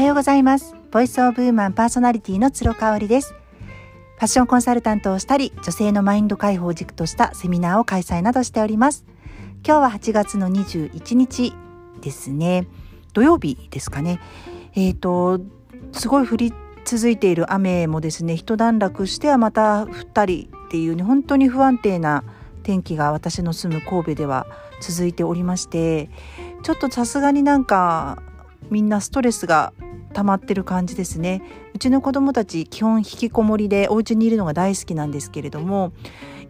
[0.00, 0.74] はようございます。
[0.90, 3.34] ボイスオブウーマンパーソナリティの鶴香織です。
[3.34, 9.04] ファッションコンサルタントをしたり女性のマインド解放軸としたセミナーを開催などしております。
[9.62, 11.52] 今日は8月の21日
[12.00, 12.66] ですね。
[13.12, 14.20] 土曜日ですかね。
[14.74, 15.42] えっ、ー、と
[15.92, 16.54] すごい降り
[16.86, 22.24] 続いている雨もですね一段落してはまた降ったりっていうね本当に不安定な
[22.62, 24.46] 天気が私の住む神戸では
[24.80, 26.08] 続いておりまして
[26.62, 28.22] ちょっとさすがになんか
[28.70, 29.74] みんなストレスが
[30.12, 31.42] 溜まってる感じですね
[31.74, 35.92] うちの子供たち基本引きこもりでお家にいるのが大好きなんですけれども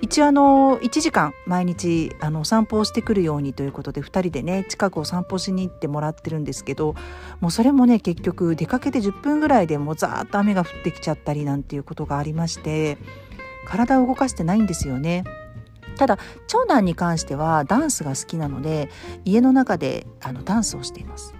[0.00, 6.95] 一応あの1時間毎日あの散歩をしてくるようにということで2人でね近くを散歩しに行ってもらってるんですけど
[7.41, 12.97] もうそれもね結局出かけて10分ぐらいでもうザーッと雨が降ってきちゃったりなんていうことがありまして
[13.66, 15.24] 体を動かしてないんですよね。
[15.97, 18.88] ただ長男に関してはダンスが好きなので
[19.27, 21.34] 家の中であのダンスをしています。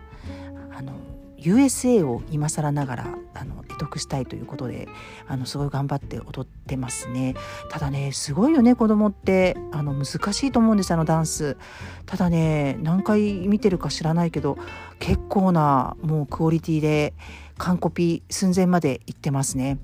[1.43, 4.89] USA を今更ながらあの得得したいということで
[5.27, 7.35] あのすごい頑張って踊ってますね。
[7.71, 9.57] ただねすごいよね子供って。
[9.73, 11.57] あの難しいと思うんですあのダンス。
[12.07, 14.59] ただね何回見てるか知らないけど
[14.99, 17.15] 結構なもうクオリティで
[17.59, 19.79] 完コピ寸前まで行ってますね。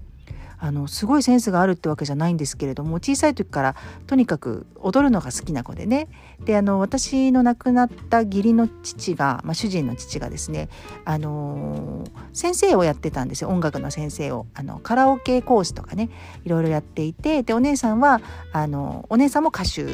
[0.59, 3.77] あのすごいセンスがあるってわけじゃないんですけれども小さい時から
[4.07, 6.09] とにかく踊るのが好きな子でね。
[6.45, 10.69] であの私の亡くなった義理の父が、まあ、主人の父がですね、
[11.05, 13.49] あの、先生をやってたんですよ。
[13.49, 14.47] 音楽の先生を。
[14.55, 16.11] あのカラオケ講師とかね
[16.45, 18.21] いろいろやっていてでお姉さんは
[18.53, 19.84] あのお姉さんも歌手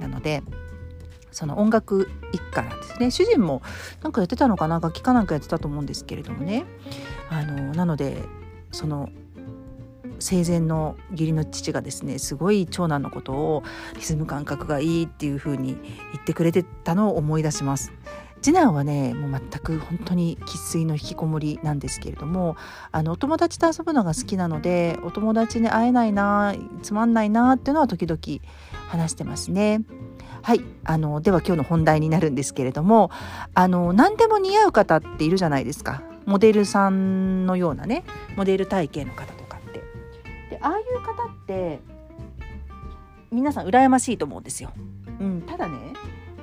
[0.00, 0.42] なので。
[1.32, 3.10] その音楽一家なんですね。
[3.12, 3.62] 主人も
[4.02, 4.80] なんかやってたのかな？
[4.80, 6.64] 楽器かなんかやってたと思うんですけれどもね。
[7.28, 8.24] あのなので
[8.72, 9.10] その
[10.20, 13.62] 生前の義理の父がですねすごい長男のことを
[13.94, 15.74] リズム感覚がいいっていう風に
[16.12, 17.92] 言ってくれてたのを思い出します。
[18.42, 22.56] 次男はねもう全く本当に生粋の引きこもりなんですけれども
[22.90, 28.18] あのお友達と遊ぶのが好きなのでお友達に会えないなつまんないなっていうのは時々
[28.88, 29.82] 話してますね。
[30.42, 33.10] はいあのでは今日の本題になるんですけれども
[33.54, 38.04] あの何でも似合う方っているじゃないですかモデルさんのようなね
[38.36, 39.44] モデル体型の方と
[40.50, 41.80] でああいう方って
[43.30, 44.72] 皆さん羨ましいと思うんですよ。
[45.20, 45.78] うん、ただね、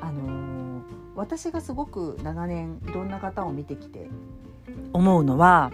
[0.02, 0.82] あのー、
[1.16, 4.08] 私がすごく長年いろんな方を見てきて
[4.94, 5.72] 思うのは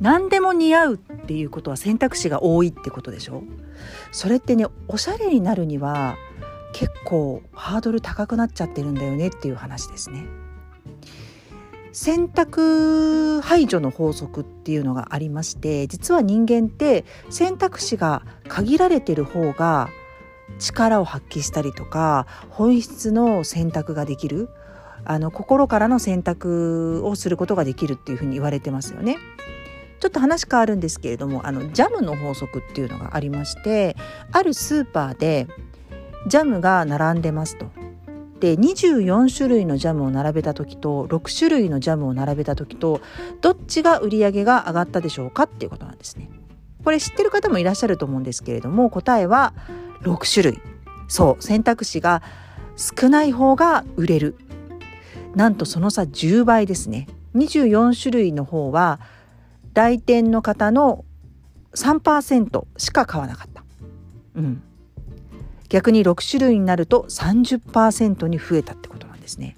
[0.00, 3.42] 何でも似合うっていうことは選択肢が多いってことでしょ？
[4.12, 6.16] それってねおしゃれになるには
[6.72, 10.24] 結構ハードル高くなっちゃってるんだよねっていう話ですね。
[11.96, 19.88] 選択排除の法則っていうのがありまして実は人間って選択肢が限られてる方が
[20.58, 24.50] 力を発揮したりとか本質の選択ができる
[25.06, 29.16] あの心からの選択をすることができるっていうふうに言われてますよね。
[29.98, 33.96] ちょっと話変わるんですけれどもあのジャムの法則っていうのがありまして
[34.32, 35.48] あるスーパーで
[36.28, 37.85] ジャムが並んでますと。
[38.40, 43.00] で24種類のジャムを並べた時と6種類のジャムを並べた時と
[43.40, 46.30] どっちが売り上げが上がったでしょうかっていうことなんですね。
[46.84, 49.54] これ知ってる方もいらっしゃると思うんですけれども答えは
[50.02, 50.60] 6種類
[51.08, 52.22] そう選択肢が
[52.76, 54.36] 少ない方が売れる
[55.34, 59.00] なんとその差10倍ですね24種類の方は
[59.74, 61.04] 来店の方の
[61.74, 63.64] 3%しか買わなかった。
[64.36, 64.62] うん
[65.76, 69.56] 逆に6種類になると30%に増えたってことなんですね。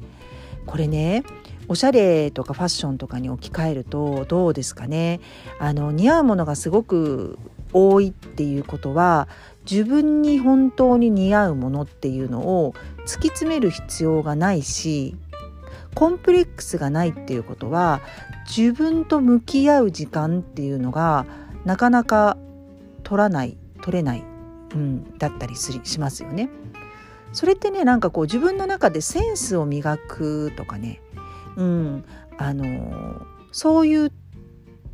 [0.66, 1.22] これね
[1.68, 5.20] おしゃれとかファッションとかに置き換えるとどうですかね
[5.60, 7.38] あの似合うものがすごく
[7.72, 9.28] 多いっていうことは
[9.70, 12.74] 自分に本当に似合うものっていうのを
[13.06, 15.14] 突き詰める必要がないし
[15.94, 18.00] コンプレックスがないっていうことは
[18.44, 21.26] 自分と向き合う時間っていうのが
[21.64, 22.36] なかなか
[23.04, 24.24] 取らない取れない
[24.74, 26.48] うん、だったりすしますよね。
[27.32, 31.00] それってねなんかこう自分の中でセンスを磨くとかね、
[31.56, 32.04] うん、
[32.38, 33.22] あの
[33.52, 34.12] そういう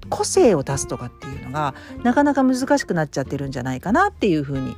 [0.09, 4.77] 個性を出すとかっていうのがなかなか難しくなっちゃってるんじゃないかなっていうふうに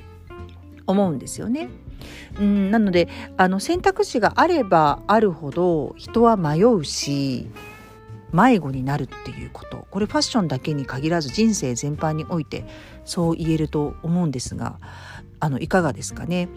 [0.87, 1.69] 思うんですよね。
[2.39, 7.49] うん、なのであの選択肢があればあるほど人は迷うし
[8.37, 9.87] 迷子になるっていうこと。
[9.91, 12.67] これファッションだけに限らず人生全般において
[13.05, 14.79] そう言えると思うんですが
[15.41, 16.49] あのいかがですかね。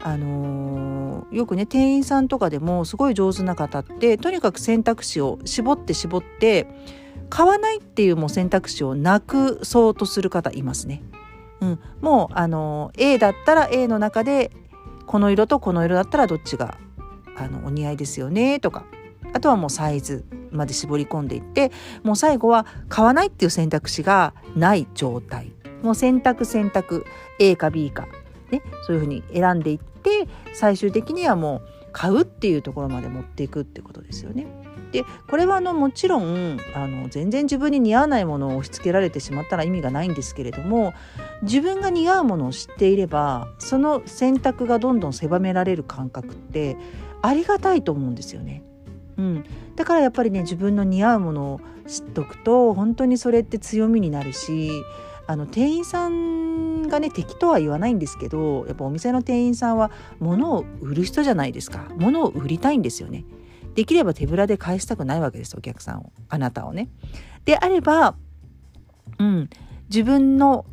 [0.00, 6.68] あのー、よくね店員さんとかでもすごい上手な方ってとにかく選択肢を絞って絞って
[7.30, 11.02] 買わないっていうもう選択肢をなくそうとする方いますね。
[11.60, 14.52] うん、もうあの A だったら A の中で
[15.06, 16.78] この色とこの色だったらどっちが
[17.36, 18.84] あのお似合いですよねとか。
[19.34, 20.24] あとはもうサイズ。
[20.50, 21.70] まで絞り込んでいって
[22.02, 25.52] もう最後は買わないっていう選択肢がない状態
[25.82, 27.04] もう選択選択
[27.38, 28.08] A か B か、
[28.50, 34.46] ね、そういうふうに選んでいって最終的にはもう買うっていうところまで持っていくってことですよね。
[34.92, 40.94] でこれはあのもちろんあの全然自分に似合わないものを押し付けられてしまったら意味がないんですけれども
[41.42, 46.76] 自分が似合うものを知っていればその選択がどんどん狭められる感覚って
[47.20, 48.62] ありがたいと思うんですよね。
[49.18, 49.44] うん、
[49.74, 54.70] だからやっぱりね自分の似合うものを知っとくと本当にそれって強みになるし
[55.26, 63.24] あの店員さんがね敵とは言わないんですけどやっぱお店の店員さんは物を売る人じゃないですか物を売りたいんですよね。
[63.74, 66.88] できれば手ぶらで返したくないわけですお客さんをあなたをね。
[67.44, 68.16] であれば、
[69.18, 69.50] うん、
[69.88, 70.64] 自分の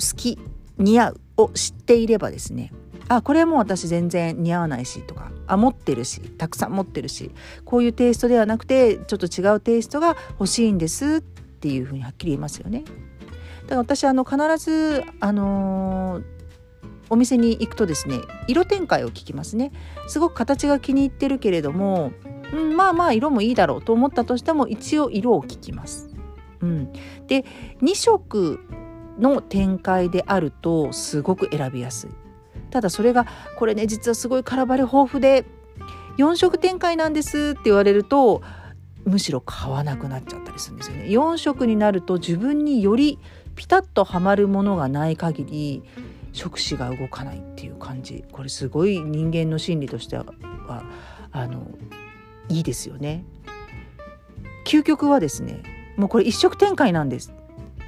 [0.00, 0.38] 好き
[0.78, 2.72] 似合うを知っていればですね
[3.08, 7.30] あこれも私全然似合わないしとかあ持ってるしたくさん持ってるし
[7.64, 12.84] こういうテイストではなくてちょっと違うテイストが欲しいんですっていうふうにはっきり言いますよね。
[13.62, 16.34] だから私あの必ずあのー
[17.10, 18.18] お店に行くとですね
[18.48, 19.72] 色展開を聞きますね
[20.08, 22.12] すごく形が気に入ってるけれども、
[22.52, 26.10] うん、まあまあ色もいいだろうと思ったとしても一応色を聞きます。
[26.60, 26.92] うん、
[27.26, 27.44] で
[27.82, 28.58] 2色
[29.18, 32.10] の展開であるとすごく選びやすい。
[32.74, 33.24] ただそれが
[33.56, 35.44] これね実はすごい空張り豊富で
[36.18, 38.42] 4色展開なんですって言われると
[39.04, 41.04] むしろ買わなくなっちゃったりするんですよね。
[41.04, 43.20] 4色になると自分により
[43.54, 45.84] ピタッとはまるものがない限り
[46.32, 50.24] 触手が動かないっていう感じこれすごい人間の心理としては
[51.30, 51.68] あの
[52.48, 53.24] いいですよね。
[54.66, 55.62] 究極はですね
[55.96, 57.32] もうこれ一色展開なんです。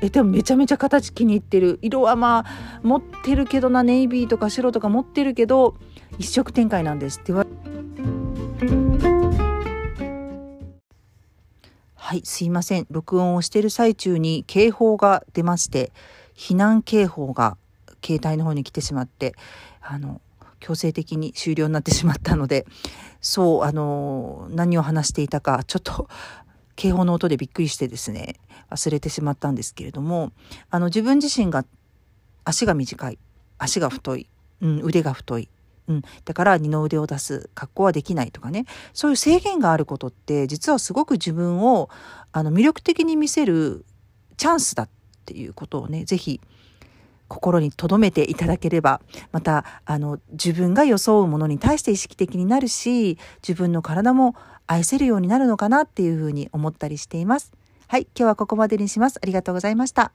[0.02, 1.78] えでもめちゃめちゃ形気に入ってる。
[1.82, 3.82] 色はまあ持ってるけどな。
[3.82, 5.76] ネイビーとか白とか持ってるけど
[6.19, 7.50] 一色展開なんですって言われ
[11.94, 12.87] はいすいません。
[12.90, 15.93] 録音をしてる最中に警報が出まして
[16.37, 17.56] 避難警報が
[18.04, 19.34] 携帯の方に来てしまって
[19.81, 20.20] あの
[20.60, 22.66] 強制的に終了になってしまったので
[23.20, 26.08] そうあの何を話していたかちょっと
[26.76, 28.37] 警報の音でびっくりしてですね
[28.70, 30.32] 忘れてしまったんですけれども
[30.70, 31.64] あの自分自身が
[32.44, 33.19] 足が短い
[33.58, 34.28] 足が太い、
[34.61, 35.49] うん、腕が太い、
[35.88, 41.88] うん、だから二の腕を出す格好はできないとかねそういう制限があることって実はすごく自分を
[42.32, 43.84] あの魅力的に見せる
[44.37, 44.88] チャンスだっ
[45.25, 46.40] ていうことをね是非
[47.28, 49.00] 心に留めていただければ、
[49.32, 57.52] また、あの、自分が装うものに対して意識的になるし、自分の体も愛せるようになるのかなっていうふうに思ったりしています。
[57.88, 59.18] はい、今日はここまでにします。
[59.22, 60.12] ありがとうございました。